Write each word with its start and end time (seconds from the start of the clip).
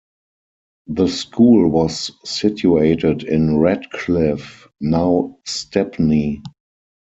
The 0.87 1.05
school 1.09 1.69
was 1.69 2.09
situated 2.27 3.21
in 3.21 3.59
Ratcliff, 3.59 4.67
now 4.79 5.37
Stepney. 5.45 6.41